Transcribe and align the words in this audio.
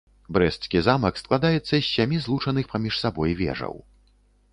Брэсцкі 0.35 0.79
замак 0.87 1.19
складаецца 1.23 1.69
з 1.71 1.81
сямі 1.89 2.17
злучаных 2.25 2.65
паміж 2.73 2.97
сабой 3.03 3.37
вежаў. 3.43 3.75